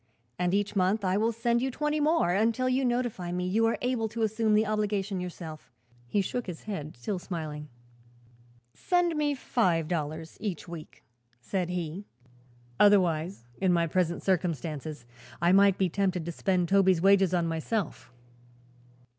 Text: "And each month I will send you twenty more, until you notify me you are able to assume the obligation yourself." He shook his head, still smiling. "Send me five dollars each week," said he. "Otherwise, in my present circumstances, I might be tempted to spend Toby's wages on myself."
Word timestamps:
"And 0.39 0.51
each 0.55 0.75
month 0.75 1.05
I 1.05 1.15
will 1.15 1.31
send 1.31 1.61
you 1.61 1.69
twenty 1.69 1.99
more, 1.99 2.31
until 2.31 2.67
you 2.67 2.83
notify 2.83 3.31
me 3.31 3.45
you 3.47 3.67
are 3.67 3.77
able 3.83 4.09
to 4.09 4.23
assume 4.23 4.55
the 4.55 4.65
obligation 4.65 5.19
yourself." 5.21 5.69
He 6.07 6.21
shook 6.21 6.47
his 6.47 6.63
head, 6.63 6.97
still 6.97 7.19
smiling. 7.19 7.69
"Send 8.73 9.15
me 9.15 9.35
five 9.35 9.87
dollars 9.87 10.37
each 10.39 10.67
week," 10.67 11.03
said 11.39 11.69
he. 11.69 12.05
"Otherwise, 12.79 13.45
in 13.61 13.71
my 13.71 13.85
present 13.85 14.23
circumstances, 14.23 15.05
I 15.39 15.51
might 15.51 15.77
be 15.77 15.87
tempted 15.87 16.25
to 16.25 16.31
spend 16.31 16.67
Toby's 16.67 16.99
wages 17.03 17.31
on 17.35 17.45
myself." 17.45 18.11